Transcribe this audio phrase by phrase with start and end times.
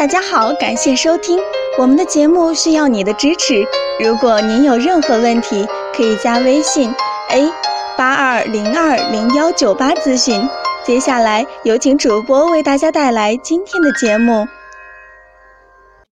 [0.00, 1.38] 大家好，感谢收听
[1.78, 3.62] 我们的节目，需要你的支持。
[4.02, 6.90] 如果您有任何问题，可以加微信
[7.28, 7.52] a
[7.98, 10.40] 八二零二零幺九八咨询。
[10.86, 14.48] 接下来有请主播为大家带来今天的节目。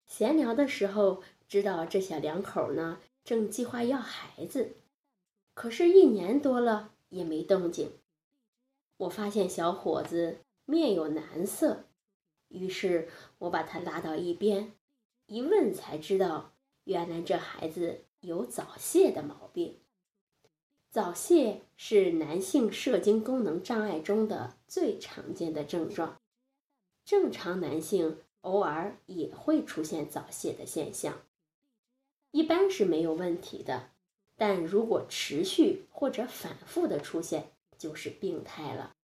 [0.08, 4.72] 闲聊的时候，知道这小两口呢正计划要孩子，
[5.54, 7.92] 可是，一年多了也没动静。
[8.96, 11.84] 我发现小伙子面有难色。
[12.48, 14.72] 于是我把他拉到一边，
[15.26, 19.78] 一问才知道，原来这孩子有早泄的毛病。
[20.88, 26.20] 早泄是男性射精功能障碍中的最常见的症状，
[27.04, 31.22] 正常男性偶尔也会出现早泄的现象，
[32.30, 33.90] 一般是没有问题的，
[34.36, 38.94] 但如果持续或者反复的出现，就是病态了。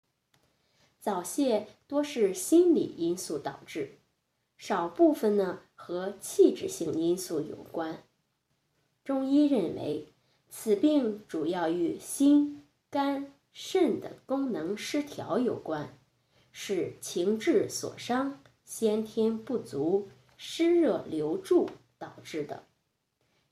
[1.02, 3.98] 早泄多是心理因素导致，
[4.56, 8.04] 少部分呢和器质性因素有关。
[9.02, 10.06] 中医认为，
[10.48, 15.98] 此病主要与心、肝、肾的功能失调有关，
[16.52, 21.68] 是情志所伤、先天不足、湿热留住
[21.98, 22.62] 导致的。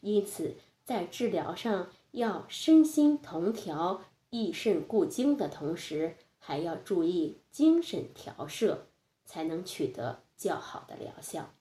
[0.03, 6.15] 因此，在治疗上要身心同调、益肾固精的同时。
[6.41, 8.87] 还要注意精神调摄，
[9.25, 11.55] 才能取得较好的疗效。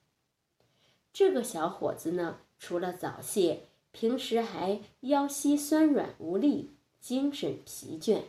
[1.12, 8.22] 这个小伙子呢，除了早泄，平时还腰膝酸软无力，精神疲倦。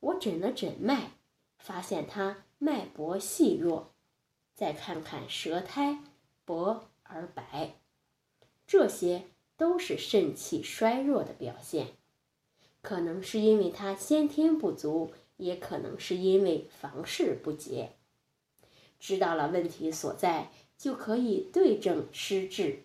[0.00, 1.12] 我诊了诊脉，
[1.58, 3.90] 发现他脉搏细弱。
[4.54, 5.98] 再看看舌苔
[6.44, 7.74] 薄而白，
[8.66, 9.24] 这些
[9.56, 11.88] 都是肾气衰弱的表现，
[12.80, 15.12] 可能是因为他先天不足。
[15.36, 17.92] 也可能是因为房事不节，
[18.98, 22.84] 知道了问题所在，就可以对症施治。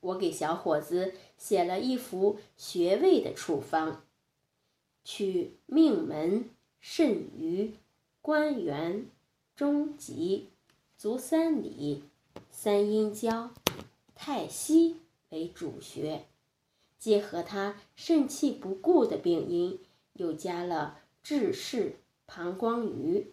[0.00, 4.04] 我给小伙子写了一幅穴位的处方，
[5.04, 6.50] 取命门、
[6.80, 7.74] 肾俞、
[8.20, 9.06] 关元、
[9.54, 10.48] 中极、
[10.98, 12.02] 足三里、
[12.50, 13.50] 三阴交、
[14.16, 14.96] 太溪
[15.30, 16.24] 为主穴，
[16.98, 19.78] 结合他肾气不固的病因，
[20.14, 20.98] 又加了。
[21.22, 23.32] 治室膀胱俞，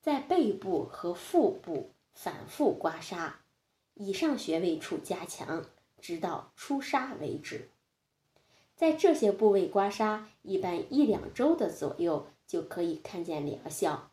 [0.00, 3.32] 在背部和腹部反复刮痧，
[3.94, 5.64] 以上穴位处加强，
[6.00, 7.70] 直到出痧为止。
[8.76, 14.10] 在这些部位刮痧，一般一两周的左右就可以看见疗效。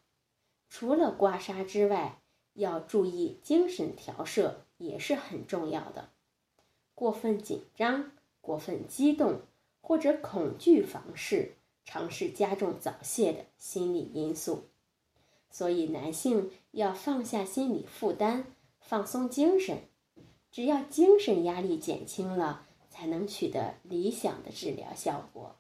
[0.70, 2.22] 除了刮痧之外，
[2.54, 6.10] 要注意精神调摄也是很重要的。
[6.96, 8.12] 过分紧张、
[8.42, 9.42] 过分激动
[9.82, 11.54] 或者恐惧房事。
[11.90, 14.66] 尝试加重早泄的心理因素，
[15.50, 18.44] 所以男性要放下心理负担，
[18.82, 19.84] 放松精神。
[20.52, 25.56] 只要精神压力减轻了，才能取得理想的治疗效果。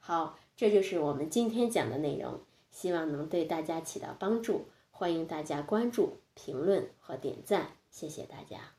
[0.00, 2.40] 好，这就是我们今天讲的内容，
[2.72, 4.66] 希望能对大家起到帮助。
[4.90, 8.77] 欢迎大家关注、评论和点赞，谢谢大家。